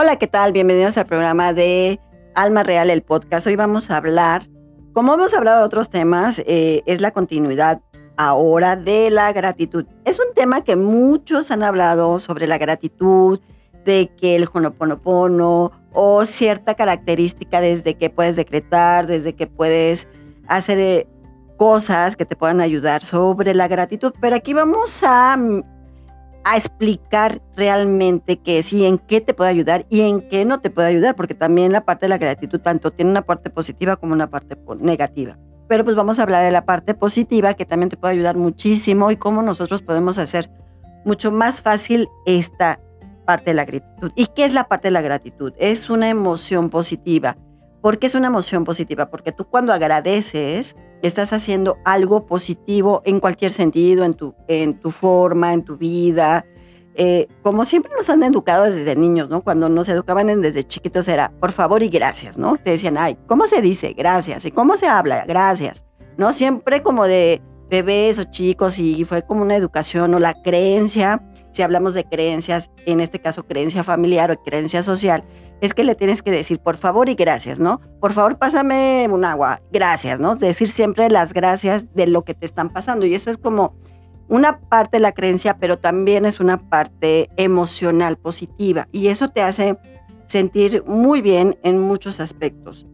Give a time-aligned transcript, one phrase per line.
[0.00, 0.52] Hola, ¿qué tal?
[0.52, 1.98] Bienvenidos al programa de
[2.36, 3.48] Alma Real, el podcast.
[3.48, 4.42] Hoy vamos a hablar,
[4.92, 7.80] como hemos hablado de otros temas, eh, es la continuidad
[8.16, 9.86] ahora de la gratitud.
[10.04, 13.40] Es un tema que muchos han hablado sobre la gratitud,
[13.84, 20.06] de que el honoponopono o cierta característica desde que puedes decretar, desde que puedes
[20.46, 21.08] hacer eh,
[21.56, 24.12] cosas que te puedan ayudar sobre la gratitud.
[24.20, 25.36] Pero aquí vamos a
[26.50, 30.60] a explicar realmente qué es y en qué te puede ayudar y en qué no
[30.60, 33.96] te puede ayudar, porque también la parte de la gratitud tanto tiene una parte positiva
[33.96, 35.36] como una parte negativa.
[35.68, 39.10] Pero pues vamos a hablar de la parte positiva que también te puede ayudar muchísimo
[39.10, 40.50] y cómo nosotros podemos hacer
[41.04, 42.80] mucho más fácil esta
[43.26, 44.10] parte de la gratitud.
[44.16, 45.52] ¿Y qué es la parte de la gratitud?
[45.58, 47.36] Es una emoción positiva.
[47.82, 49.10] ¿Por qué es una emoción positiva?
[49.10, 54.90] Porque tú cuando agradeces, estás haciendo algo positivo en cualquier sentido, en tu, en tu
[54.90, 56.44] forma, en tu vida.
[56.94, 59.42] Eh, como siempre nos han educado desde niños, ¿no?
[59.42, 62.56] Cuando nos educaban desde chiquitos era por favor y gracias, ¿no?
[62.56, 64.44] Te decían, ay, ¿cómo se dice gracias?
[64.46, 65.24] ¿Y cómo se habla?
[65.24, 65.84] Gracias,
[66.16, 66.32] ¿no?
[66.32, 71.62] Siempre como de bebés o chicos y fue como una educación o la creencia, si
[71.62, 75.24] hablamos de creencias, en este caso creencia familiar o creencia social,
[75.60, 77.80] es que le tienes que decir por favor y gracias, ¿no?
[78.00, 80.36] Por favor, pásame un agua, gracias, ¿no?
[80.36, 83.06] Decir siempre las gracias de lo que te están pasando.
[83.06, 83.74] Y eso es como
[84.28, 88.88] una parte de la creencia, pero también es una parte emocional positiva.
[88.92, 89.78] Y eso te hace
[90.26, 92.87] sentir muy bien en muchos aspectos.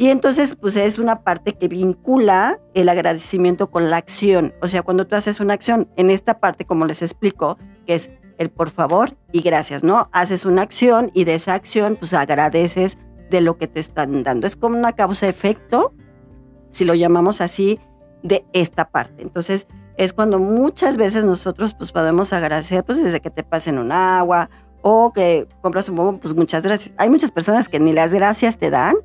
[0.00, 4.54] Y entonces, pues es una parte que vincula el agradecimiento con la acción.
[4.62, 8.10] O sea, cuando tú haces una acción, en esta parte, como les explico, que es
[8.38, 10.08] el por favor y gracias, ¿no?
[10.12, 12.96] Haces una acción y de esa acción pues agradeces
[13.28, 14.46] de lo que te están dando.
[14.46, 15.92] Es como una causa-efecto,
[16.70, 17.78] si lo llamamos así,
[18.22, 19.22] de esta parte.
[19.22, 23.92] Entonces es cuando muchas veces nosotros pues podemos agradecer pues desde que te pasen un
[23.92, 24.48] agua
[24.80, 26.94] o que compras un bobo, pues muchas gracias.
[26.96, 28.96] Hay muchas personas que ni las gracias te dan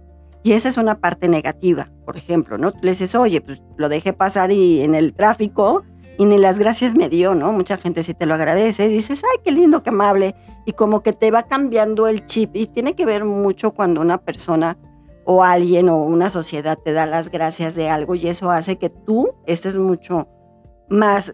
[0.45, 2.72] y esa es una parte negativa, por ejemplo, ¿no?
[2.72, 5.81] Tú le dices, oye, pues lo dejé pasar y en el tráfico
[6.19, 7.51] y ni las gracias me dio, ¿no?
[7.51, 11.01] Mucha gente sí te lo agradece, y dices, ay, qué lindo, qué amable, y como
[11.01, 14.78] que te va cambiando el chip y tiene que ver mucho cuando una persona
[15.23, 18.91] o alguien o una sociedad te da las gracias de algo y eso hace que
[18.91, 20.27] tú estés mucho
[20.89, 21.33] más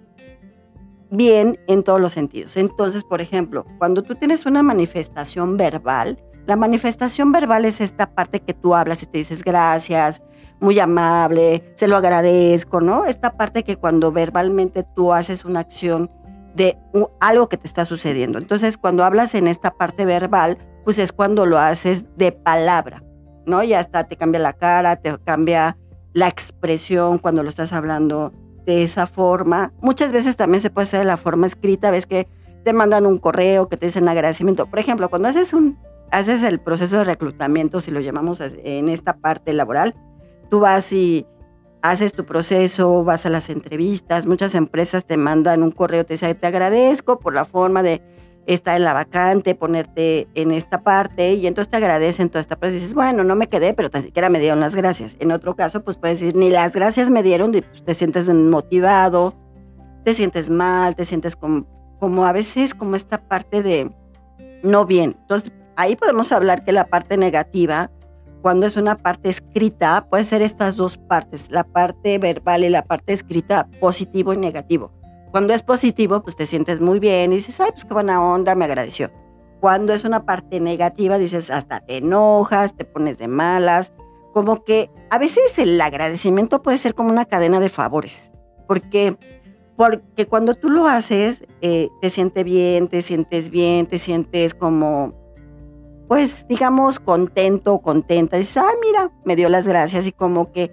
[1.09, 2.55] bien en todos los sentidos.
[2.55, 6.17] Entonces, por ejemplo, cuando tú tienes una manifestación verbal,
[6.47, 10.21] la manifestación verbal es esta parte que tú hablas y te dices gracias,
[10.59, 13.05] muy amable, se lo agradezco, ¿no?
[13.05, 16.11] Esta parte que cuando verbalmente tú haces una acción
[16.55, 16.77] de
[17.19, 18.37] algo que te está sucediendo.
[18.37, 23.03] Entonces, cuando hablas en esta parte verbal, pues es cuando lo haces de palabra,
[23.45, 23.63] ¿no?
[23.63, 25.77] Ya hasta te cambia la cara, te cambia
[26.13, 28.33] la expresión cuando lo estás hablando
[28.65, 29.73] de esa forma.
[29.81, 32.27] Muchas veces también se puede hacer de la forma escrita, ves que
[32.63, 34.67] te mandan un correo que te dicen agradecimiento.
[34.67, 35.79] Por ejemplo, cuando haces un
[36.11, 39.95] haces el proceso de reclutamiento, si lo llamamos en esta parte laboral,
[40.49, 41.25] tú vas y
[41.81, 46.35] haces tu proceso, vas a las entrevistas, muchas empresas te mandan un correo, te dicen,
[46.35, 48.01] te agradezco por la forma de
[48.45, 52.75] estar en la vacante, ponerte en esta parte, y entonces te agradecen toda esta parte.
[52.75, 55.15] Dices, bueno, no me quedé, pero tan siquiera me dieron las gracias.
[55.19, 59.35] En otro caso, pues puedes decir, ni las gracias me dieron, pues, te sientes motivado,
[60.03, 61.65] te sientes mal, te sientes como,
[61.99, 63.91] como a veces como esta parte de
[64.63, 65.17] no bien.
[65.21, 67.89] Entonces, ahí podemos hablar que la parte negativa,
[68.41, 72.85] cuando es una parte escrita, puede ser estas dos partes, la parte verbal y la
[72.85, 74.91] parte escrita, positivo y negativo.
[75.31, 78.53] Cuando es positivo, pues te sientes muy bien y dices, ay, pues qué buena onda,
[78.53, 79.11] me agradeció.
[79.59, 83.91] Cuando es una parte negativa, dices, hasta te enojas, te pones de malas.
[84.33, 88.31] Como que a veces el agradecimiento puede ser como una cadena de favores,
[88.67, 89.17] porque,
[89.75, 95.20] porque cuando tú lo haces, eh, te sientes bien, te sientes bien, te sientes como
[96.11, 98.35] pues digamos, contento o contenta.
[98.35, 100.69] Dices, ah, mira, me dio las gracias y como que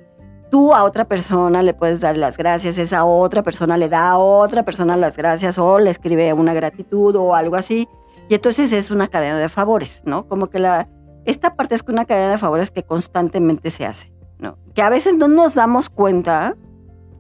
[0.51, 4.19] tú a otra persona le puedes dar las gracias, esa otra persona le da a
[4.19, 7.87] otra persona las gracias o le escribe una gratitud o algo así.
[8.29, 10.27] Y entonces es una cadena de favores, ¿no?
[10.27, 10.89] Como que la,
[11.25, 14.59] esta parte es una cadena de favores que constantemente se hace, ¿no?
[14.75, 16.57] Que a veces no nos damos cuenta,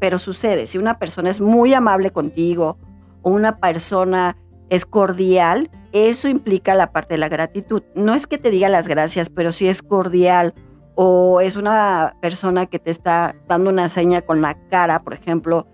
[0.01, 0.67] pero sucede.
[0.67, 2.79] Si una persona es muy amable contigo
[3.23, 4.37] o una persona
[4.71, 7.83] es cordial, eso implica la parte de la gratitud.
[7.95, 10.55] No es que te diga las gracias, pero si es cordial
[10.95, 15.67] o es una persona que te está dando una seña con la cara, por ejemplo,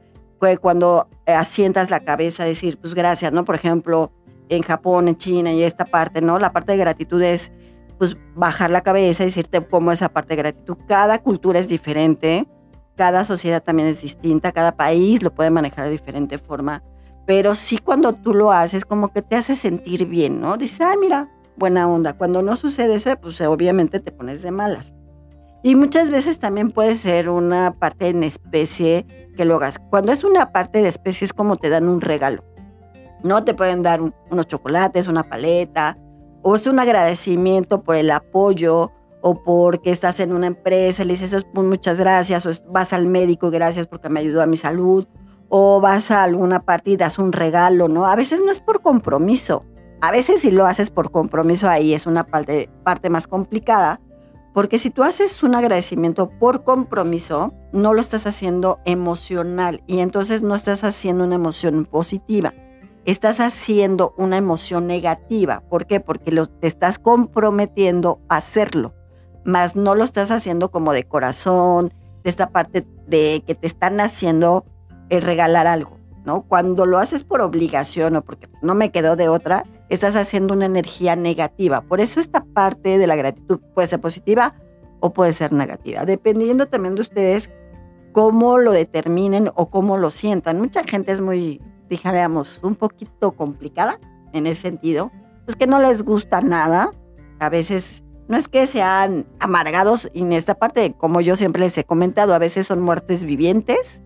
[0.61, 3.45] cuando asientas la cabeza, decir, pues gracias, ¿no?
[3.45, 4.13] Por ejemplo,
[4.49, 6.39] en Japón, en China y esta parte, ¿no?
[6.39, 7.51] La parte de gratitud es,
[7.99, 10.77] pues, bajar la cabeza y decirte cómo esa parte de gratitud.
[10.87, 12.47] Cada cultura es diferente,
[12.95, 16.83] cada sociedad también es distinta, cada país lo puede manejar de diferente forma
[17.27, 20.57] pero sí cuando tú lo haces como que te hace sentir bien, ¿no?
[20.57, 22.15] Dices, ah, mira, buena onda.
[22.15, 24.95] Cuando no sucede eso, pues obviamente te pones de malas.
[25.63, 29.79] Y muchas veces también puede ser una parte en especie que lo hagas.
[29.91, 32.45] Cuando es una parte de especie es como te dan un regalo.
[33.23, 35.97] No te pueden dar unos chocolates, una paleta,
[36.43, 38.93] o es un agradecimiento por el apoyo
[39.23, 43.51] o porque estás en una empresa, le dices pues, muchas gracias, o vas al médico,
[43.51, 45.07] gracias porque me ayudó a mi salud,
[45.57, 48.07] o vas a alguna parte y das un regalo, ¿no?
[48.07, 49.65] A veces no es por compromiso,
[50.01, 52.69] a veces si lo haces por compromiso ahí es una parte,
[53.09, 54.01] más complicada,
[54.53, 60.43] porque si tú haces un agradecimiento por compromiso, no lo estás haciendo emocional y entonces
[60.43, 62.53] no estás haciendo una emoción positiva
[63.05, 65.63] estás haciendo una emoción negativa.
[65.69, 66.01] ¿Por qué?
[66.01, 68.95] Porque te estás comprometiendo a hacerlo,
[69.45, 71.93] más no lo estás haciendo como de corazón,
[72.25, 74.65] de esta parte de que te están haciendo
[75.11, 76.43] el regalar algo, ¿no?
[76.43, 80.67] Cuando lo haces por obligación o porque no me quedó de otra, estás haciendo una
[80.67, 81.83] energía negativa.
[81.83, 84.55] Por eso esta parte de la gratitud puede ser positiva
[85.01, 87.51] o puede ser negativa, dependiendo también de ustedes
[88.13, 90.61] cómo lo determinen o cómo lo sientan.
[90.61, 93.99] Mucha gente es muy dijéramos, un poquito complicada
[94.33, 95.11] en ese sentido,
[95.45, 96.91] pues que no les gusta nada.
[97.39, 101.85] A veces no es que sean amargados en esta parte, como yo siempre les he
[101.85, 104.01] comentado, a veces son muertes vivientes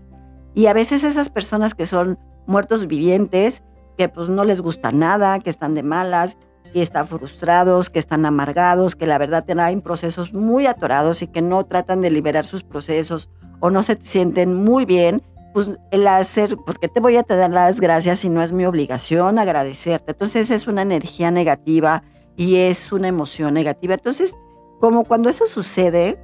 [0.58, 2.18] y a veces esas personas que son
[2.48, 3.62] muertos vivientes,
[3.96, 6.36] que pues no les gusta nada, que están de malas,
[6.72, 11.42] que están frustrados, que están amargados, que la verdad tienen procesos muy atorados y que
[11.42, 15.22] no tratan de liberar sus procesos o no se sienten muy bien,
[15.54, 18.66] pues el hacer, porque te voy a te dar las gracias si no es mi
[18.66, 20.10] obligación agradecerte.
[20.10, 22.02] Entonces es una energía negativa
[22.36, 23.94] y es una emoción negativa.
[23.94, 24.34] Entonces,
[24.80, 26.18] como cuando eso sucede,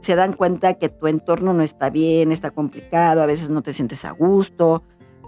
[0.00, 3.72] se dan cuenta que tu entorno no está bien, está complicado, a veces no te
[3.72, 4.82] sientes a gusto.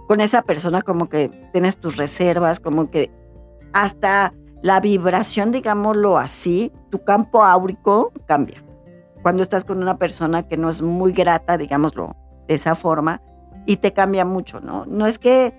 [0.07, 3.11] Con esa persona como que tienes tus reservas, como que
[3.73, 8.63] hasta la vibración, digámoslo así, tu campo áurico cambia.
[9.21, 12.15] Cuando estás con una persona que no es muy grata, digámoslo
[12.47, 13.21] de esa forma,
[13.65, 14.85] y te cambia mucho, ¿no?
[14.85, 15.53] No es que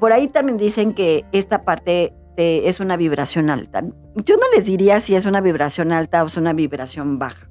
[0.00, 3.82] por ahí también dicen que esta parte es una vibración alta.
[4.16, 7.48] Yo no les diría si es una vibración alta o es una vibración baja.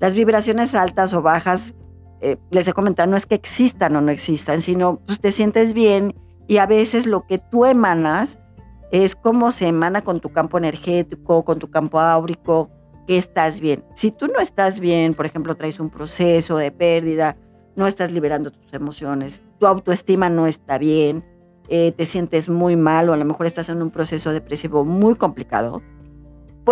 [0.00, 1.74] Las vibraciones altas o bajas,
[2.20, 5.74] eh, les he comentado, no es que existan o no existan, sino pues te sientes
[5.74, 6.14] bien
[6.48, 8.38] y a veces lo que tú emanas
[8.90, 12.70] es como se emana con tu campo energético, con tu campo áurico,
[13.06, 13.84] que estás bien.
[13.94, 17.36] Si tú no estás bien, por ejemplo, traes un proceso de pérdida,
[17.76, 21.24] no estás liberando tus emociones, tu autoestima no está bien,
[21.68, 25.14] eh, te sientes muy mal o a lo mejor estás en un proceso depresivo muy
[25.14, 25.82] complicado,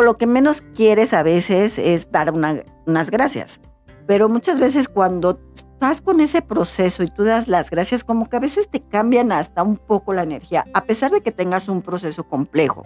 [0.02, 3.60] lo que menos quieres a veces es dar unas gracias.
[4.06, 8.36] Pero muchas veces cuando estás con ese proceso y tú das las gracias, como que
[8.36, 11.82] a veces te cambian hasta un poco la energía, a pesar de que tengas un
[11.82, 12.84] proceso complejo.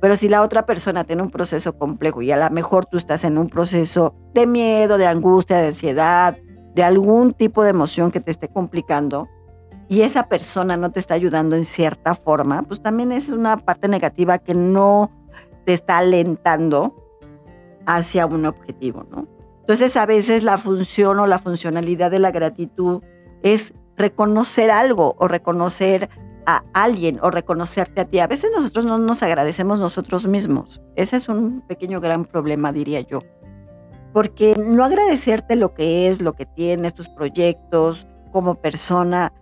[0.00, 3.22] Pero si la otra persona tiene un proceso complejo y a lo mejor tú estás
[3.24, 6.36] en un proceso de miedo, de angustia, de ansiedad,
[6.74, 9.28] de algún tipo de emoción que te esté complicando
[9.88, 13.88] y esa persona no te está ayudando en cierta forma, pues también es una parte
[13.88, 15.10] negativa que no
[15.64, 16.94] te está alentando
[17.86, 19.26] hacia un objetivo, ¿no?
[19.60, 23.02] Entonces a veces la función o la funcionalidad de la gratitud
[23.42, 26.08] es reconocer algo o reconocer
[26.46, 28.18] a alguien o reconocerte a ti.
[28.18, 30.82] A veces nosotros no nos agradecemos nosotros mismos.
[30.96, 33.20] Ese es un pequeño gran problema, diría yo
[34.12, 39.32] porque no agradecerte lo que es, lo que tienes, tus proyectos como persona,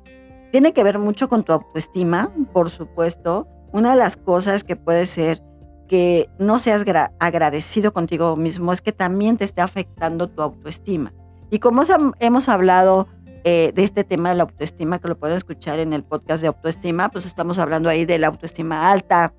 [0.50, 3.47] tiene que ver mucho con tu autoestima, por supuesto.
[3.73, 5.41] Una de las cosas que puede ser
[5.90, 6.85] que no seas
[7.18, 11.12] agradecido contigo mismo es que también te esté afectando tu autoestima.
[11.50, 11.82] Y como
[12.20, 13.09] hemos hablado
[13.42, 16.47] eh, de este tema de la autoestima, que lo pueden escuchar en el podcast de
[16.47, 19.35] autoestima, pues estamos hablando ahí de la autoestima alta,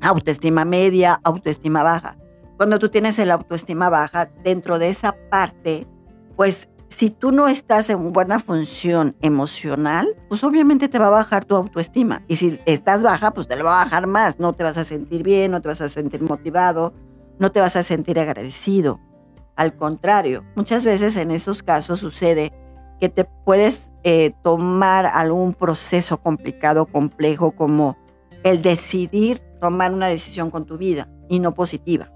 [0.00, 2.16] autoestima media, autoestima baja.
[2.56, 5.86] Cuando tú tienes el autoestima baja, dentro de esa parte,
[6.34, 11.44] pues si tú no estás en buena función emocional, pues obviamente te va a bajar
[11.44, 12.22] tu autoestima.
[12.28, 14.38] Y si estás baja, pues te lo va a bajar más.
[14.38, 16.94] No te vas a sentir bien, no te vas a sentir motivado,
[17.38, 19.00] no te vas a sentir agradecido.
[19.54, 22.52] Al contrario, muchas veces en esos casos sucede
[23.00, 27.96] que te puedes eh, tomar algún proceso complicado, complejo, como
[28.44, 32.10] el decidir tomar una decisión con tu vida y no positiva.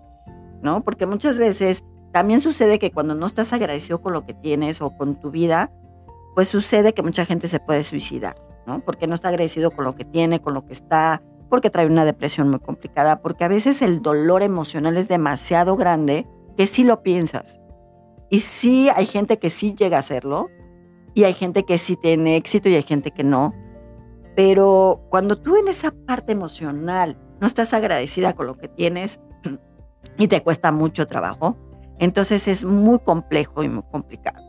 [0.63, 0.83] ¿no?
[0.83, 4.97] Porque muchas veces también sucede que cuando no estás agradecido con lo que tienes o
[4.97, 5.73] con tu vida,
[6.35, 8.81] pues sucede que mucha gente se puede suicidar, ¿no?
[8.81, 12.05] Porque no está agradecido con lo que tiene, con lo que está, porque trae una
[12.05, 16.27] depresión muy complicada, porque a veces el dolor emocional es demasiado grande
[16.57, 17.61] que sí lo piensas.
[18.31, 20.49] Y sí hay gente que sí llega a hacerlo,
[21.15, 23.55] y hay gente que sí tiene éxito y hay gente que no.
[24.35, 29.21] Pero cuando tú en esa parte emocional no estás agradecida con lo que tienes
[30.19, 31.57] y te cuesta mucho trabajo,
[32.05, 34.43] entonces es muy complejo y muy complicado.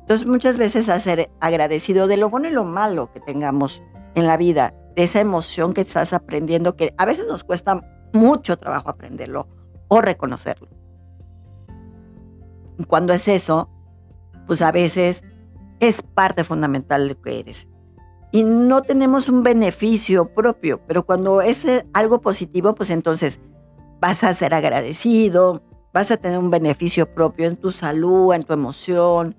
[0.00, 3.82] Entonces muchas veces hacer agradecido de lo bueno y lo malo que tengamos
[4.16, 8.58] en la vida, de esa emoción que estás aprendiendo, que a veces nos cuesta mucho
[8.58, 9.46] trabajo aprenderlo
[9.86, 10.68] o reconocerlo.
[12.88, 13.70] Cuando es eso,
[14.48, 15.22] pues a veces
[15.78, 17.68] es parte fundamental de lo que eres.
[18.32, 23.38] Y no tenemos un beneficio propio, pero cuando es algo positivo, pues entonces
[24.00, 25.62] vas a ser agradecido,
[25.98, 29.34] vas a tener un beneficio propio en tu salud, en tu emoción,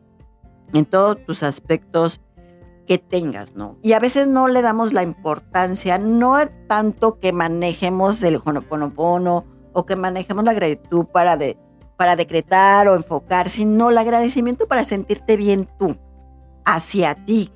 [0.73, 2.19] en todos tus aspectos
[2.85, 3.77] que tengas, ¿no?
[3.81, 6.35] Y a veces no le damos la importancia, no
[6.67, 11.57] tanto que manejemos el honoponopono o que manejemos la gratitud para, de,
[11.95, 15.95] para decretar o enfocar, sino el agradecimiento para sentirte bien tú,
[16.65, 17.53] hacia ti.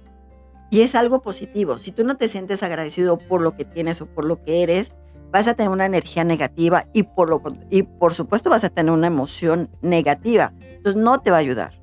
[0.70, 1.78] Y es algo positivo.
[1.78, 4.94] Si tú no te sientes agradecido por lo que tienes o por lo que eres,
[5.34, 8.94] vas a tener una energía negativa y por, lo, y por supuesto vas a tener
[8.94, 10.54] una emoción negativa.
[10.62, 11.74] Entonces no te va a ayudar.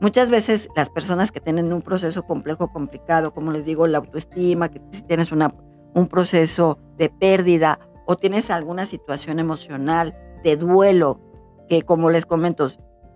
[0.00, 4.70] Muchas veces las personas que tienen un proceso complejo, complicado, como les digo, la autoestima,
[4.70, 5.54] que si tienes una,
[5.94, 11.20] un proceso de pérdida o tienes alguna situación emocional de duelo,
[11.68, 12.66] que como les comento,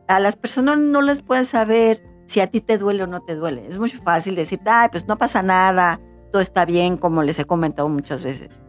[0.07, 3.35] a las personas no les puedes saber si a ti te duele o no te
[3.35, 3.67] duele.
[3.67, 6.01] Es muy fácil decir, ay, pues no pasa nada,
[6.31, 8.61] todo está bien, como les he comentado muchas veces.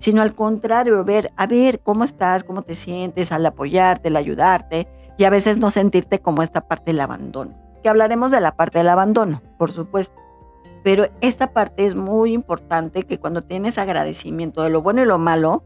[0.00, 4.88] Sino al contrario, ver, a ver cómo estás, cómo te sientes, al apoyarte, al ayudarte
[5.18, 7.54] y a veces no sentirte como esta parte del abandono.
[7.82, 10.16] Que hablaremos de la parte del abandono, por supuesto.
[10.82, 15.18] Pero esta parte es muy importante que cuando tienes agradecimiento de lo bueno y lo
[15.18, 15.64] malo,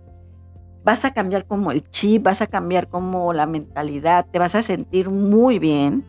[0.82, 4.62] vas a cambiar como el chip, vas a cambiar como la mentalidad, te vas a
[4.62, 6.04] sentir muy bien.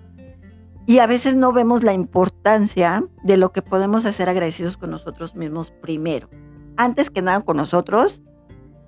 [0.88, 5.36] Y a veces no vemos la importancia de lo que podemos hacer agradecidos con nosotros
[5.36, 6.28] mismos primero.
[6.78, 8.22] Antes que nada con nosotros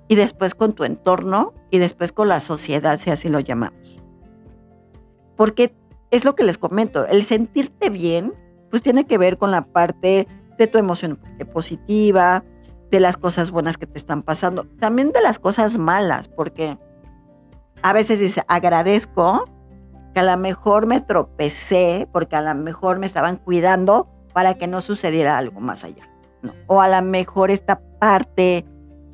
[0.08, 4.01] y después con tu entorno y después con la sociedad, si así lo llamamos.
[5.36, 5.75] Porque
[6.12, 8.34] es lo que les comento, el sentirte bien
[8.70, 10.27] pues tiene que ver con la parte
[10.58, 11.20] de tu emoción
[11.53, 12.44] positiva,
[12.91, 16.77] de las cosas buenas que te están pasando, también de las cosas malas, porque
[17.82, 19.50] a veces dice, agradezco
[20.13, 24.67] que a lo mejor me tropecé, porque a lo mejor me estaban cuidando para que
[24.67, 26.07] no sucediera algo más allá.
[26.67, 28.65] O a lo mejor esta parte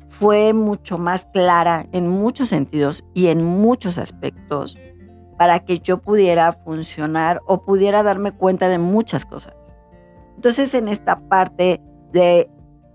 [0.08, 4.78] fue mucho más clara en muchos sentidos y en muchos aspectos
[5.38, 9.54] para que yo pudiera funcionar o pudiera darme cuenta de muchas cosas.
[10.36, 11.80] Entonces, en esta parte
[12.12, 12.48] de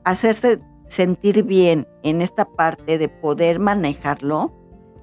[0.05, 4.53] hacerse sentir bien, en esta parte de poder manejarlo,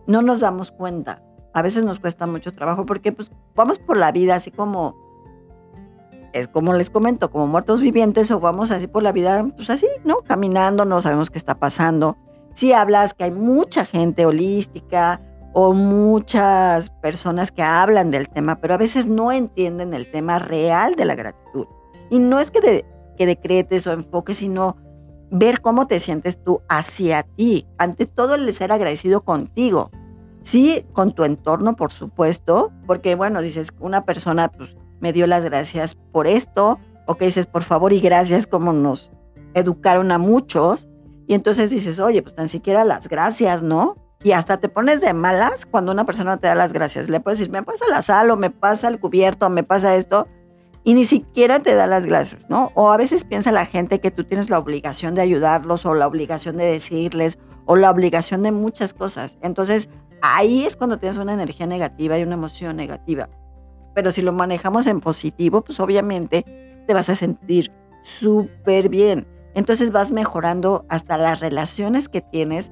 [0.07, 1.23] no nos damos cuenta.
[1.53, 4.95] A veces nos cuesta mucho trabajo porque pues vamos por la vida así como
[6.53, 10.19] como les comento, como muertos vivientes o vamos así por la vida, pues así, ¿no?
[10.19, 12.17] Caminando, no sabemos qué está pasando.
[12.55, 15.21] Si hablas que hay mucha gente holística,
[15.59, 20.97] o muchas personas que hablan del tema, pero a veces no entienden el tema real
[20.97, 21.67] de la gratitud.
[22.11, 22.85] Y no es que,
[23.17, 24.77] que decretes o enfoques, sino
[25.31, 27.67] ver cómo te sientes tú hacia ti.
[27.79, 29.91] Ante todo, el ser agradecido contigo.
[30.43, 35.45] Sí, con tu entorno, por supuesto, porque bueno, dices, una persona pues, me dio las
[35.45, 39.13] gracias por esto, o que dices, por favor y gracias, como nos
[39.55, 40.89] educaron a muchos.
[41.27, 43.97] Y entonces dices, oye, pues tan siquiera las gracias, ¿no?
[44.23, 47.09] y hasta te pones de malas cuando una persona te da las gracias.
[47.09, 49.95] Le puedes decir, me pasa la sal o me pasa el cubierto o me pasa
[49.95, 50.27] esto
[50.83, 52.73] y ni siquiera te da las gracias, ¿no?
[52.75, 56.07] O a veces piensa la gente que tú tienes la obligación de ayudarlos o la
[56.07, 59.37] obligación de decirles o la obligación de muchas cosas.
[59.43, 59.89] Entonces
[60.23, 63.29] ahí es cuando tienes una energía negativa y una emoción negativa.
[63.97, 66.45] Pero si lo manejamos en positivo, pues obviamente
[66.87, 67.73] te vas a sentir
[68.03, 69.27] súper bien.
[69.55, 72.71] Entonces vas mejorando hasta las relaciones que tienes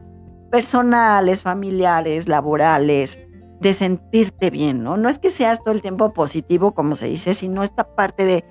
[0.51, 3.19] personales, familiares, laborales,
[3.59, 4.99] de sentirte bien, ¿no?
[4.99, 8.45] No es que seas todo el tiempo positivo, como se dice, sino esta parte de,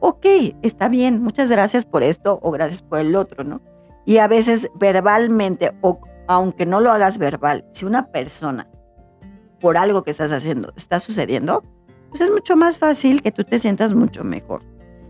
[0.00, 0.26] ok,
[0.60, 3.62] está bien, muchas gracias por esto o gracias por el otro, ¿no?
[4.04, 8.68] Y a veces verbalmente, o aunque no lo hagas verbal, si una persona,
[9.60, 11.62] por algo que estás haciendo, está sucediendo,
[12.08, 14.62] pues es mucho más fácil que tú te sientas mucho mejor.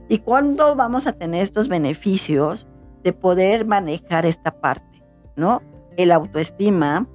[0.09, 2.67] ¿Y cuándo vamos a tener estos beneficios
[3.03, 5.03] de poder manejar esta parte,
[5.37, 5.63] ¿no?
[5.99, 7.09] el autoestima,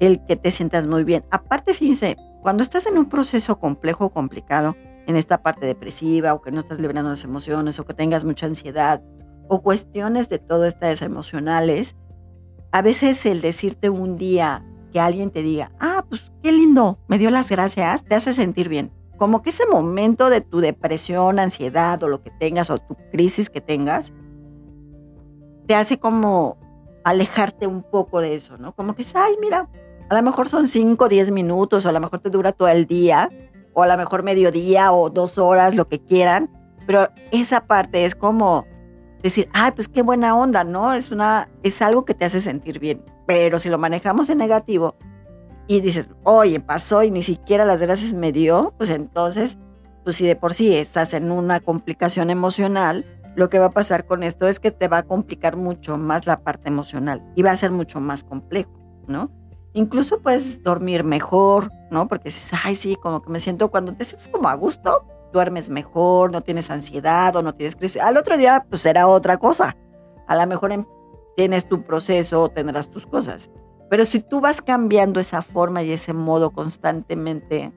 [0.00, 1.22] el que te sientas muy bien.
[1.30, 4.74] Aparte, fíjense, cuando estás en un proceso complejo o complicado,
[5.06, 8.46] en esta parte depresiva o que no estás liberando las emociones o que tengas mucha
[8.46, 9.02] ansiedad
[9.48, 11.94] o cuestiones de todas estas emocionales,
[12.72, 17.18] a veces el decirte un día que alguien te diga, ah, pues qué lindo, me
[17.18, 18.92] dio las gracias, te hace sentir bien.
[19.22, 23.50] Como que ese momento de tu depresión, ansiedad o lo que tengas o tu crisis
[23.50, 24.12] que tengas,
[25.68, 26.56] te hace como
[27.04, 28.72] alejarte un poco de eso, ¿no?
[28.72, 29.68] Como que, ay, mira,
[30.10, 32.66] a lo mejor son 5 o 10 minutos, o a lo mejor te dura todo
[32.66, 33.30] el día,
[33.74, 36.50] o a lo mejor mediodía o dos horas, lo que quieran,
[36.84, 38.66] pero esa parte es como
[39.22, 40.94] decir, ay, pues qué buena onda, ¿no?
[40.94, 43.04] Es, una, es algo que te hace sentir bien.
[43.28, 44.96] Pero si lo manejamos en negativo
[45.76, 49.58] y dices, oye, pasó y ni siquiera las gracias me dio, pues entonces,
[50.04, 54.04] pues si de por sí estás en una complicación emocional, lo que va a pasar
[54.04, 57.52] con esto es que te va a complicar mucho más la parte emocional y va
[57.52, 58.70] a ser mucho más complejo,
[59.06, 59.30] ¿no?
[59.72, 62.06] Incluso puedes dormir mejor, ¿no?
[62.06, 65.70] Porque dices, ay, sí, como que me siento, cuando te sientes como a gusto, duermes
[65.70, 68.02] mejor, no tienes ansiedad o no tienes crisis.
[68.02, 69.74] Al otro día, pues será otra cosa.
[70.28, 70.86] A lo mejor
[71.34, 73.50] tienes tu proceso o tendrás tus cosas.
[73.92, 77.74] Pero si tú vas cambiando esa forma y ese modo constantemente,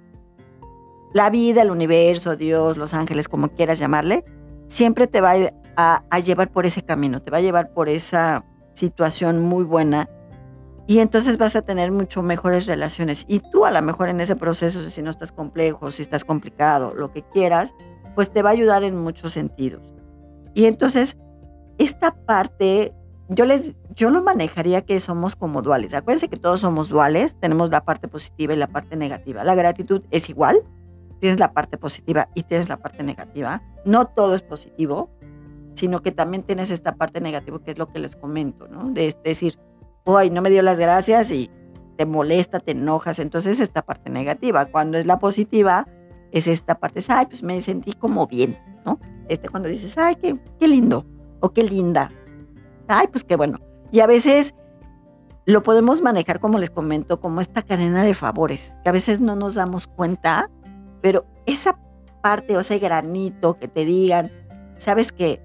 [1.13, 4.23] la vida, el universo, Dios, los ángeles, como quieras llamarle,
[4.65, 5.33] siempre te va
[5.75, 10.09] a llevar por ese camino, te va a llevar por esa situación muy buena
[10.87, 13.25] y entonces vas a tener mucho mejores relaciones.
[13.27, 16.93] Y tú a lo mejor en ese proceso, si no estás complejo, si estás complicado,
[16.95, 17.75] lo que quieras,
[18.15, 19.93] pues te va a ayudar en muchos sentidos.
[20.53, 21.17] Y entonces,
[21.77, 22.93] esta parte,
[23.29, 25.93] yo les, yo manejaría que somos como duales.
[25.93, 29.43] Acuérdense que todos somos duales, tenemos la parte positiva y la parte negativa.
[29.43, 30.63] La gratitud es igual,
[31.19, 33.63] tienes la parte positiva y tienes la parte negativa.
[33.83, 35.09] No todo es positivo,
[35.73, 38.91] sino que también tienes esta parte negativa, que es lo que les comento, ¿no?
[38.91, 39.57] De, decir,
[40.03, 41.49] hoy no me dio las gracias y
[41.97, 43.19] te molesta, te enojas.
[43.19, 44.65] Entonces, esta parte negativa.
[44.67, 45.87] Cuando es la positiva,
[46.31, 48.99] es esta parte, ay, pues me sentí como bien, ¿no?
[49.27, 51.05] Este cuando dices, ay, qué, qué lindo
[51.39, 52.11] o qué linda.
[52.87, 53.59] Ay, pues qué bueno.
[53.91, 54.53] Y a veces
[55.45, 59.35] lo podemos manejar, como les comento, como esta cadena de favores, que a veces no
[59.35, 60.49] nos damos cuenta,
[61.01, 61.77] pero esa
[62.21, 64.31] parte o ese granito que te digan,
[64.77, 65.41] sabes que,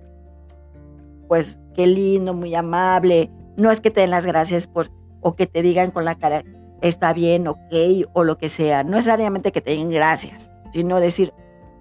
[1.28, 5.46] pues qué lindo, muy amable, no es que te den las gracias por o que
[5.46, 6.42] te digan con la cara
[6.80, 8.82] está bien, ok, o lo que sea.
[8.82, 11.32] No es necesariamente que te den gracias, sino decir,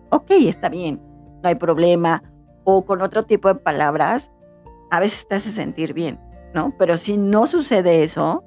[0.10, 1.01] ok, está bien,
[1.41, 2.23] no hay problema.
[2.63, 4.31] O con otro tipo de palabras,
[4.89, 6.19] a veces te hace sentir bien,
[6.54, 6.73] ¿no?
[6.78, 8.43] Pero si no sucede eso,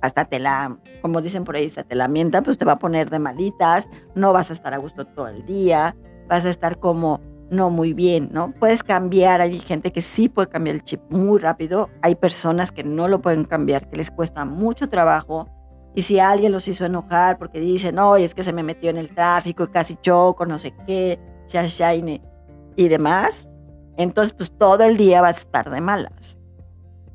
[0.00, 2.76] hasta te la, como dicen por ahí, hasta te la mientan, pues te va a
[2.76, 5.96] poner de malitas, no vas a estar a gusto todo el día,
[6.28, 7.20] vas a estar como
[7.50, 8.52] no muy bien, ¿no?
[8.58, 12.82] Puedes cambiar, hay gente que sí puede cambiar el chip muy rápido, hay personas que
[12.82, 15.48] no lo pueden cambiar, que les cuesta mucho trabajo.
[15.94, 18.96] Y si alguien los hizo enojar porque dicen, oye, es que se me metió en
[18.96, 21.18] el tráfico y casi choco, no sé qué,
[21.48, 23.48] ya, y demás,
[23.96, 26.38] entonces pues todo el día vas a estar de malas.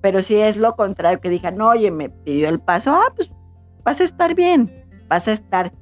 [0.01, 3.31] Pero si es lo contrario, que digan, oye, me pidió el paso, ah, pues
[3.83, 5.73] vas a estar bien, vas a estar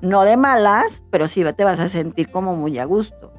[0.00, 3.32] no de malas, pero sí te vas a sentir como muy a gusto.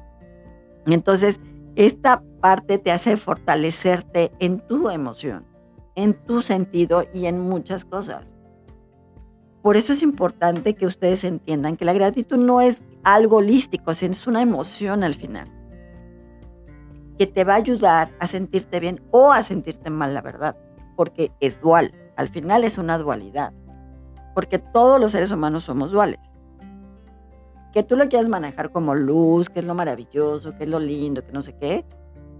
[0.86, 1.40] Entonces,
[1.76, 5.44] esta parte te hace fortalecerte en tu emoción,
[5.94, 8.34] en tu sentido y en muchas cosas.
[9.62, 14.12] Por eso es importante que ustedes entiendan que la gratitud no es algo holístico, sino
[14.12, 15.50] es una emoción al final,
[17.18, 20.56] que te va a ayudar a sentirte bien o a sentirte mal, la verdad,
[20.96, 23.52] porque es dual, al final es una dualidad,
[24.34, 26.20] porque todos los seres humanos somos duales.
[27.72, 31.24] Que tú lo quieras manejar como luz, que es lo maravilloso, que es lo lindo,
[31.24, 31.84] que no sé qué,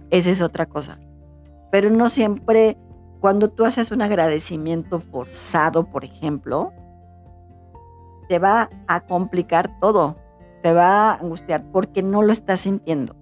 [0.09, 0.97] esa es otra cosa.
[1.71, 2.77] Pero no siempre,
[3.19, 6.73] cuando tú haces un agradecimiento forzado, por ejemplo,
[8.27, 10.15] te va a complicar todo,
[10.63, 13.18] te va a angustiar porque no lo estás sintiendo.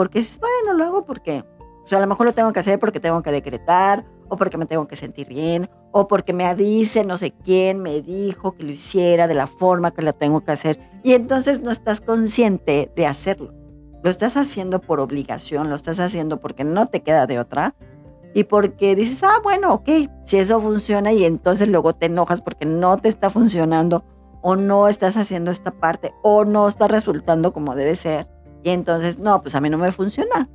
[0.00, 1.44] Porque dices, bueno, lo hago porque,
[1.84, 4.64] sea, a lo mejor lo tengo que hacer porque tengo que decretar, o porque me
[4.64, 8.70] tengo que sentir bien, o porque me dice no sé quién, me dijo que lo
[8.70, 10.80] hiciera de la forma que lo tengo que hacer.
[11.02, 13.52] Y entonces no estás consciente de hacerlo.
[14.02, 17.74] Lo estás haciendo por obligación, lo estás haciendo porque no te queda de otra.
[18.32, 19.90] Y porque dices, ah, bueno, ok,
[20.24, 24.02] si eso funciona y entonces luego te enojas porque no te está funcionando
[24.40, 28.26] o no estás haciendo esta parte o no está resultando como debe ser.
[28.62, 30.48] Y entonces, no, pues a mí no me funciona.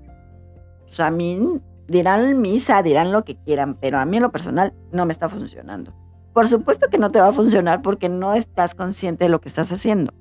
[0.86, 4.74] Pues a mí dirán misa, dirán lo que quieran, pero a mí en lo personal
[4.92, 5.94] no me está funcionando.
[6.34, 9.48] Por supuesto que no te va a funcionar porque no estás consciente de lo que
[9.48, 10.14] estás haciendo.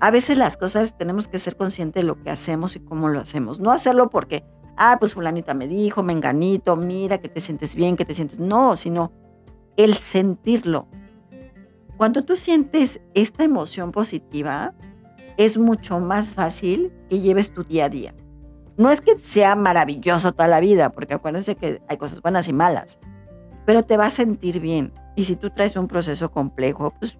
[0.00, 3.20] A veces las cosas tenemos que ser conscientes de lo que hacemos y cómo lo
[3.20, 3.58] hacemos.
[3.58, 4.44] No hacerlo porque,
[4.76, 8.38] ah, pues fulanita me dijo, me enganito, mira que te sientes bien, que te sientes...
[8.38, 9.12] No, sino
[9.76, 10.86] el sentirlo.
[11.96, 14.74] Cuando tú sientes esta emoción positiva,
[15.36, 18.14] es mucho más fácil que lleves tu día a día.
[18.76, 22.52] No es que sea maravilloso toda la vida, porque acuérdense que hay cosas buenas y
[22.52, 22.98] malas,
[23.64, 24.92] pero te va a sentir bien.
[25.16, 27.18] Y si tú traes un proceso complejo, pues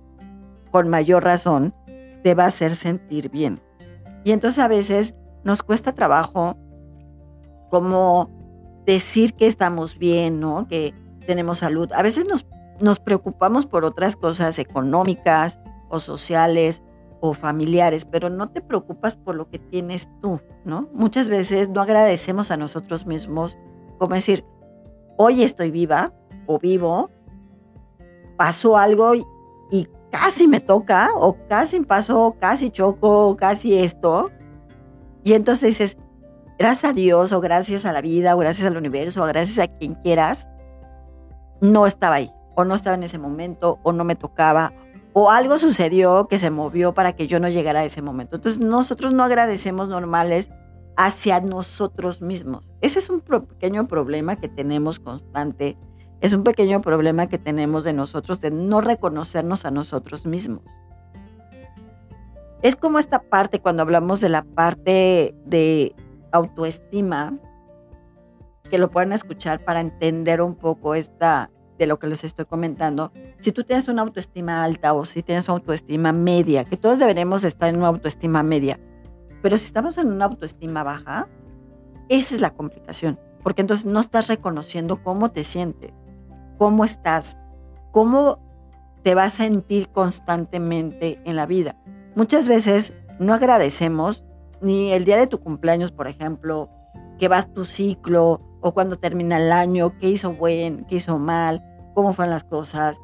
[0.70, 1.74] con mayor razón
[2.22, 3.60] te va a hacer sentir bien.
[4.24, 6.56] Y entonces a veces nos cuesta trabajo
[7.70, 8.30] como
[8.86, 10.66] decir que estamos bien, ¿no?
[10.66, 10.94] Que
[11.26, 11.92] tenemos salud.
[11.92, 12.46] A veces nos,
[12.80, 16.82] nos preocupamos por otras cosas económicas o sociales
[17.26, 20.90] o familiares, pero no te preocupas por lo que tienes tú, ¿no?
[20.92, 23.56] Muchas veces no agradecemos a nosotros mismos,
[23.98, 24.44] como decir,
[25.16, 26.12] hoy estoy viva
[26.44, 27.08] o vivo,
[28.36, 29.24] pasó algo y,
[30.10, 34.30] casi me toca, o casi pasó, casi choco, casi esto.
[35.24, 35.96] Y entonces dices,
[36.58, 39.66] gracias a Dios, o gracias a la vida, o gracias al universo, o gracias a
[39.66, 40.46] quien quieras,
[41.62, 44.74] no estaba ahí, o no estaba en ese momento, o no me tocaba,
[45.14, 48.36] o algo sucedió que se movió para que yo no llegara a ese momento.
[48.36, 50.50] Entonces nosotros no agradecemos normales
[50.96, 52.72] hacia nosotros mismos.
[52.80, 55.78] Ese es un pequeño problema que tenemos constante,
[56.20, 60.62] es un pequeño problema que tenemos de nosotros de no reconocernos a nosotros mismos.
[62.62, 65.94] Es como esta parte cuando hablamos de la parte de
[66.32, 67.38] autoestima,
[68.68, 73.12] que lo pueden escuchar para entender un poco esta, de lo que les estoy comentando,
[73.40, 77.44] si tú tienes una autoestima alta o si tienes una autoestima media, que todos deberemos
[77.44, 78.78] estar en una autoestima media,
[79.42, 81.28] pero si estamos en una autoestima baja,
[82.08, 85.92] esa es la complicación, porque entonces no estás reconociendo cómo te sientes,
[86.58, 87.36] cómo estás,
[87.90, 88.38] cómo
[89.02, 91.76] te vas a sentir constantemente en la vida.
[92.14, 94.24] Muchas veces no agradecemos
[94.60, 96.70] ni el día de tu cumpleaños, por ejemplo,
[97.18, 101.62] que vas tu ciclo o cuando termina el año, qué hizo buen, qué hizo mal,
[101.94, 102.98] cómo fueron las cosas,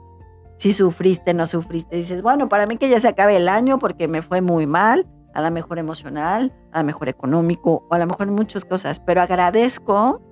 [0.57, 1.97] si sufriste, no sufriste.
[1.97, 5.07] Dices, bueno, para mí que ya se acabe el año porque me fue muy mal,
[5.35, 9.21] a lo mejor emocional, a lo mejor económico o a lo mejor muchas cosas, pero
[9.21, 10.23] agradezco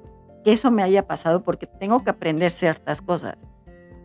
[0.44, 3.36] que eso me haya pasado porque tengo que aprender ciertas cosas.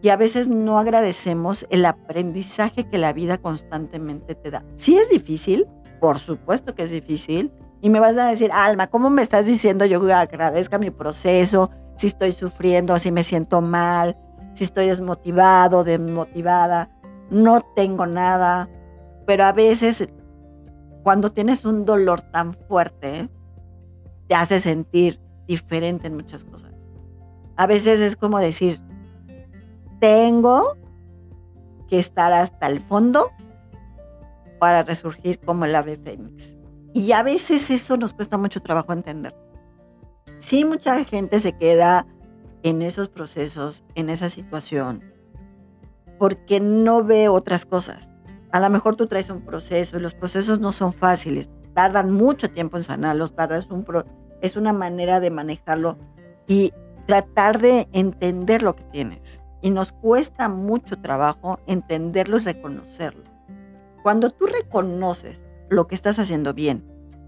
[0.02, 4.66] Y a veces no agradecemos el aprendizaje que la vida constantemente te da.
[4.76, 5.68] Si es difícil,
[6.02, 9.84] por supuesto que es difícil, y me vas a decir, Alma, ¿cómo me estás diciendo
[9.84, 11.70] yo agradezca mi proceso?
[11.98, 14.16] Si estoy sufriendo, si me siento mal,
[14.54, 16.90] si estoy desmotivado, desmotivada,
[17.30, 18.70] no tengo nada.
[19.26, 20.08] Pero a veces,
[21.04, 23.30] cuando tienes un dolor tan fuerte,
[24.30, 26.72] te hace sentir diferente en muchas cosas.
[27.58, 28.80] A veces es como decir,
[30.00, 30.78] tengo
[31.90, 33.32] que estar hasta el fondo
[34.58, 36.56] para resurgir como el ave fénix.
[36.94, 39.36] Y a veces eso nos cuesta mucho trabajo entender.
[40.38, 42.06] Sí, mucha gente se queda
[42.62, 45.04] en esos procesos, en esa situación,
[46.20, 48.12] porque no ve otras cosas.
[48.52, 52.52] A lo mejor tú traes un proceso y los procesos no son fáciles, tardan mucho
[52.52, 53.86] tiempo en sanarlos, tardas un
[54.42, 55.98] es una manera de manejarlo
[56.48, 56.74] y
[57.08, 59.42] tratar de entender lo que tienes.
[59.62, 63.24] Y nos cuesta mucho trabajo entenderlo y reconocerlo.
[64.04, 65.40] Cuando tú reconoces
[65.74, 66.86] lo que estás haciendo bien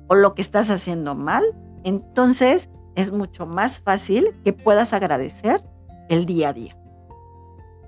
[0.08, 1.44] o lo que estás haciendo mal,
[1.84, 5.62] entonces es mucho más fácil que puedas agradecer
[6.10, 6.78] el día a día.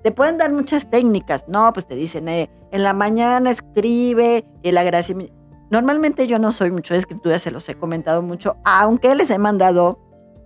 [0.02, 4.78] Te pueden dar muchas técnicas, no, pues te dicen, eh, en la mañana escribe el
[4.78, 5.34] agradecimiento.
[5.70, 9.38] Normalmente yo no soy mucho de escritura, se los he comentado mucho, aunque les he
[9.38, 9.98] mandado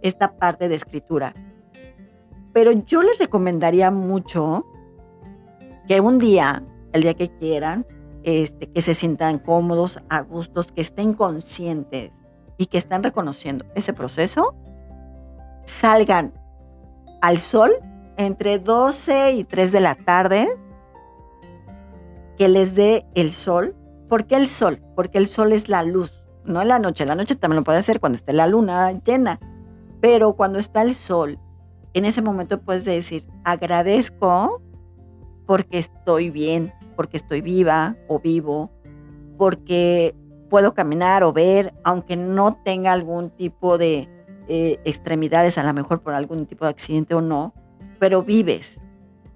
[0.02, 1.34] esta parte de escritura.
[2.52, 4.66] Pero yo les recomendaría mucho
[5.86, 7.86] que un día, el día que quieran,
[8.24, 12.12] este, que se sientan cómodos, a gustos, que estén conscientes
[12.56, 14.54] y que están reconociendo ese proceso,
[15.64, 16.32] salgan
[17.20, 17.72] al sol
[18.16, 20.48] entre 12 y 3 de la tarde,
[22.36, 23.74] que les dé el sol.
[24.08, 24.82] ¿Por qué el sol?
[24.94, 27.06] Porque el sol es la luz, no en la noche.
[27.06, 29.40] La noche también lo puede hacer cuando esté la luna llena,
[30.00, 31.38] pero cuando está el sol,
[31.94, 34.62] en ese momento puedes decir, agradezco
[35.46, 38.70] porque estoy bien, porque estoy viva o vivo,
[39.38, 40.14] porque
[40.48, 44.08] puedo caminar o ver, aunque no tenga algún tipo de
[44.48, 47.54] eh, extremidades, a lo mejor por algún tipo de accidente o no,
[47.98, 48.80] pero vives,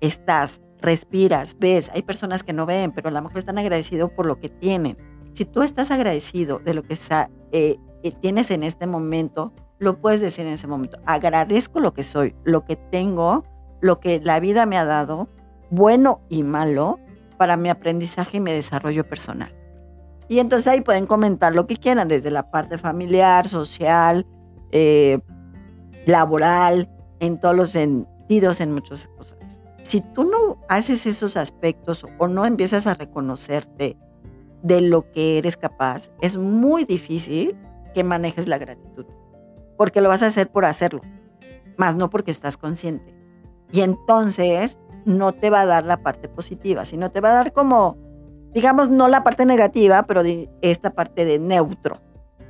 [0.01, 1.91] estás, respiras, ves.
[1.95, 4.99] Hay personas que no ven, pero a lo mejor están agradecidos por lo que tienen.
[5.33, 6.99] Si tú estás agradecido de lo que
[7.53, 7.79] eh,
[8.21, 10.99] tienes en este momento, lo puedes decir en ese momento.
[11.07, 13.45] Agradezco lo que soy, lo que tengo,
[13.81, 15.29] lo que la vida me ha dado,
[15.71, 16.99] bueno y malo,
[17.37, 19.55] para mi aprendizaje y mi desarrollo personal.
[20.29, 24.27] Y entonces ahí pueden comentar lo que quieran, desde la parte familiar, social,
[24.73, 25.21] eh,
[26.07, 26.89] laboral,
[27.21, 29.61] en todos los sentidos, en muchas cosas.
[29.83, 33.97] Si tú no haces esos aspectos o no empiezas a reconocerte
[34.63, 37.57] de lo que eres capaz, es muy difícil
[37.95, 39.07] que manejes la gratitud,
[39.77, 41.03] porque lo vas a hacer por hacerlo,
[41.77, 43.15] más no porque estás consciente.
[43.71, 47.53] Y entonces no te va a dar la parte positiva, sino te va a dar
[47.53, 47.97] como,
[48.53, 50.23] digamos, no la parte negativa, pero
[50.61, 51.99] esta parte de neutro,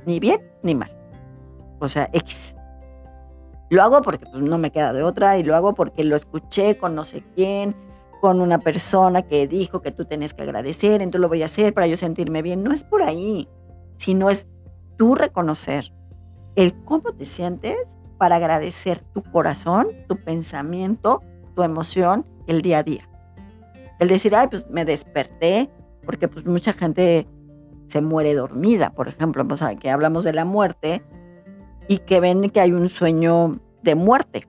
[0.05, 0.91] ni bien ni mal.
[1.79, 2.55] O sea, X.
[3.69, 6.77] Lo hago porque pues, no me queda de otra y lo hago porque lo escuché
[6.77, 7.75] con no sé quién,
[8.21, 11.73] con una persona que dijo que tú tenés que agradecer, entonces lo voy a hacer
[11.75, 12.63] para yo sentirme bien.
[12.63, 13.47] No es por ahí,
[13.97, 14.47] sino es
[14.97, 15.93] tú reconocer
[16.55, 21.21] el cómo te sientes para agradecer tu corazón, tu pensamiento,
[21.57, 23.09] tu emoción el día a día.
[23.97, 25.71] El decir, ay, pues me desperté,
[26.05, 27.27] porque pues mucha gente
[27.87, 31.01] se muere dormida, por ejemplo, pues, que hablamos de la muerte
[31.87, 34.47] y que ven que hay un sueño de muerte.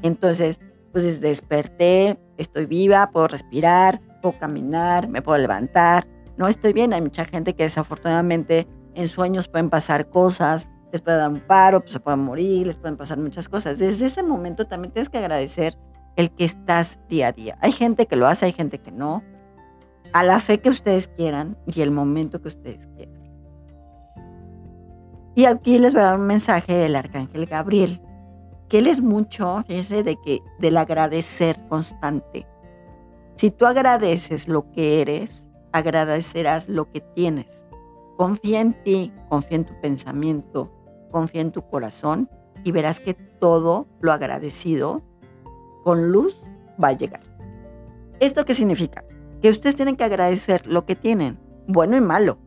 [0.00, 0.58] Entonces,
[0.92, 6.06] pues desperté, estoy viva, puedo respirar, puedo caminar, me puedo levantar,
[6.38, 6.94] no estoy bien.
[6.94, 11.80] Hay mucha gente que desafortunadamente en sueños pueden pasar cosas, les puede dar un paro,
[11.80, 13.78] pues se pueden morir, les pueden pasar muchas cosas.
[13.78, 15.76] Desde ese momento también tienes que agradecer
[16.16, 17.58] el que estás día a día.
[17.60, 19.22] Hay gente que lo hace, hay gente que no.
[20.12, 23.16] A la fe que ustedes quieran y el momento que ustedes quieran.
[25.34, 28.00] Y aquí les voy a dar un mensaje del arcángel Gabriel,
[28.68, 32.46] que él es mucho, fíjense, de que del agradecer constante.
[33.34, 37.66] Si tú agradeces lo que eres, agradecerás lo que tienes.
[38.16, 40.72] Confía en ti, confía en tu pensamiento,
[41.10, 42.30] confía en tu corazón
[42.64, 45.02] y verás que todo lo agradecido
[45.86, 46.42] con luz
[46.82, 47.20] va a llegar.
[48.18, 49.04] ¿Esto qué significa?
[49.40, 52.38] Que ustedes tienen que agradecer lo que tienen, bueno y malo.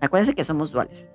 [0.00, 1.08] Acuérdense que somos duales.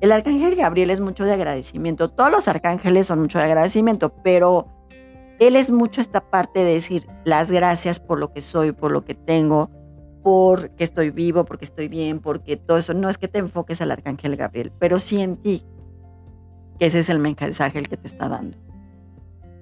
[0.00, 2.08] El arcángel Gabriel es mucho de agradecimiento.
[2.08, 4.68] Todos los arcángeles son mucho de agradecimiento, pero
[5.40, 9.04] él es mucho esta parte de decir las gracias por lo que soy, por lo
[9.04, 9.70] que tengo,
[10.22, 12.94] porque estoy vivo, porque estoy bien, porque todo eso.
[12.94, 15.64] No es que te enfoques al arcángel Gabriel, pero sí en ti,
[16.78, 18.56] que ese es el mensaje el que te está dando.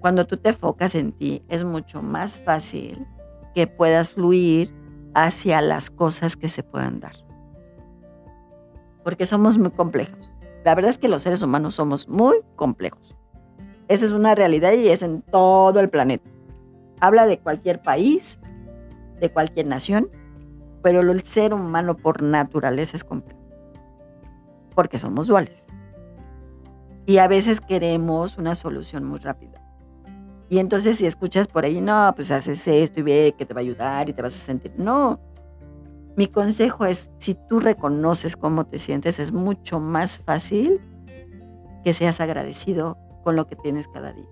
[0.04, 3.06] Cuando tú te enfocas en ti, es mucho más fácil
[3.54, 4.74] que puedas fluir
[5.14, 7.14] hacia las cosas que se puedan dar.
[9.02, 10.30] Porque somos muy complejos.
[10.62, 13.16] La verdad es que los seres humanos somos muy complejos.
[13.88, 16.28] Esa es una realidad y es en todo el planeta.
[17.00, 18.38] Habla de cualquier país,
[19.20, 20.10] de cualquier nación,
[20.82, 23.40] pero el ser humano por naturaleza es complejo.
[24.74, 25.64] Porque somos duales.
[27.06, 29.63] Y a veces queremos una solución muy rápida.
[30.48, 33.60] Y entonces si escuchas por ahí, no, pues haces esto y ve que te va
[33.60, 34.72] a ayudar y te vas a sentir.
[34.76, 35.20] No.
[36.16, 40.80] Mi consejo es, si tú reconoces cómo te sientes, es mucho más fácil
[41.82, 44.28] que seas agradecido con lo que tienes cada día.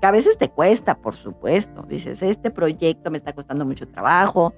[0.00, 1.82] Que a veces te cuesta, por supuesto.
[1.82, 4.54] Dices, este proyecto me está costando mucho trabajo,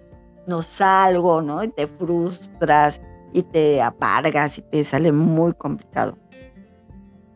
[0.46, 1.64] no salgo, ¿no?
[1.64, 3.00] Y te frustras
[3.32, 6.18] y te apargas y te sale muy complicado.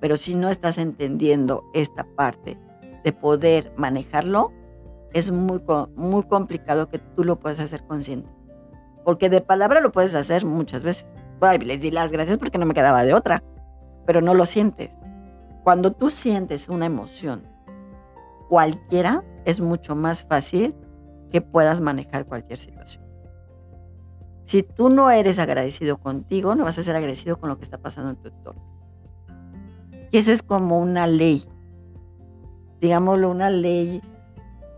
[0.00, 2.58] Pero si no estás entendiendo esta parte
[3.04, 4.50] de poder manejarlo,
[5.12, 5.62] es muy,
[5.94, 8.28] muy complicado que tú lo puedas hacer consciente.
[9.04, 11.06] Porque de palabra lo puedes hacer muchas veces.
[11.40, 13.44] Ay, les di las gracias porque no me quedaba de otra,
[14.06, 14.90] pero no lo sientes.
[15.62, 17.46] Cuando tú sientes una emoción,
[18.48, 20.74] cualquiera, es mucho más fácil
[21.30, 23.04] que puedas manejar cualquier situación.
[24.44, 27.78] Si tú no eres agradecido contigo, no vas a ser agradecido con lo que está
[27.78, 28.62] pasando en tu entorno.
[30.10, 31.44] Y eso es como una ley
[32.80, 34.00] digámoslo, una ley,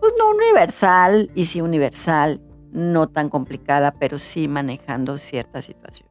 [0.00, 2.40] pues no universal, y sí universal,
[2.72, 6.08] no tan complicada, pero sí manejando cierta situación.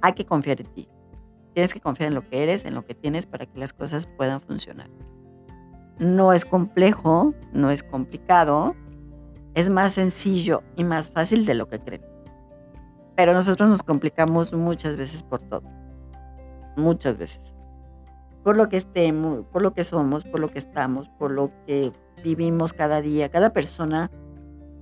[0.00, 0.88] Hay que confiar en ti.
[1.54, 4.06] Tienes que confiar en lo que eres, en lo que tienes para que las cosas
[4.06, 4.88] puedan funcionar.
[5.98, 8.74] No es complejo, no es complicado,
[9.54, 12.02] es más sencillo y más fácil de lo que creen.
[13.14, 15.68] Pero nosotros nos complicamos muchas veces por todo.
[16.76, 17.54] Muchas veces
[18.42, 21.92] por lo que estemos, por lo que somos, por lo que estamos, por lo que
[22.22, 23.28] vivimos cada día.
[23.30, 24.10] Cada persona,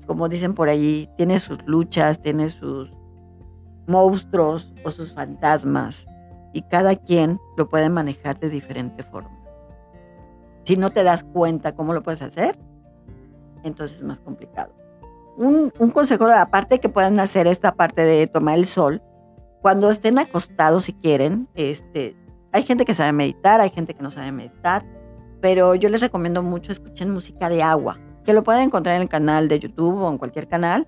[0.06, 2.92] como dicen por ahí, tiene sus luchas, tiene sus
[3.86, 6.06] monstruos o sus fantasmas
[6.52, 9.36] y cada quien lo puede manejar de diferente forma.
[10.64, 12.58] Si no te das cuenta cómo lo puedes hacer,
[13.62, 14.72] entonces es más complicado.
[15.36, 19.02] Un, un consejo aparte que puedan hacer esta parte de tomar el sol,
[19.62, 22.16] cuando estén acostados si quieren, este,
[22.52, 24.84] hay gente que sabe meditar, hay gente que no sabe meditar,
[25.40, 29.08] pero yo les recomiendo mucho escuchen música de agua, que lo pueden encontrar en el
[29.08, 30.86] canal de YouTube o en cualquier canal.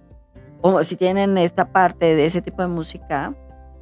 [0.61, 3.35] O si tienen esta parte de ese tipo de música,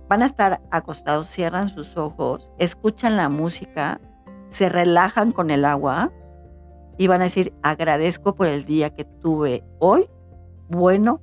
[0.09, 4.01] van a estar acostados, cierran sus ojos, escuchan la música,
[4.49, 6.11] se relajan con el agua
[6.97, 10.09] y van a decir, agradezco por el día que tuve hoy,
[10.69, 11.21] bueno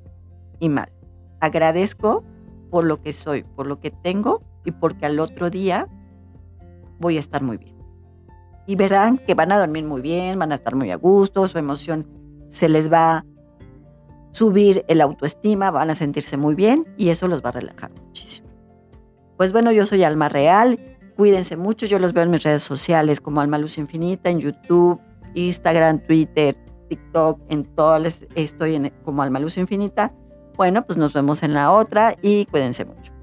[0.60, 0.92] y mal.
[1.40, 2.24] Agradezco
[2.70, 5.88] por lo que soy, por lo que tengo y porque al otro día
[7.00, 7.76] voy a estar muy bien.
[8.66, 11.58] Y verán que van a dormir muy bien, van a estar muy a gusto, su
[11.58, 12.06] emoción
[12.50, 13.26] se les va a
[14.32, 18.48] subir el autoestima, van a sentirse muy bien y eso los va a relajar muchísimo.
[19.38, 20.80] Pues bueno, yo soy Alma Real
[21.18, 21.88] Cuídense mucho.
[21.88, 25.02] Yo los veo en mis redes sociales como Alma Luz Infinita, en YouTube,
[25.34, 26.56] Instagram, Twitter,
[26.90, 30.14] TikTok, en todas estoy en, como Alma Luz Infinita.
[30.56, 33.17] Bueno, pues nos vemos en la otra y cuídense mucho.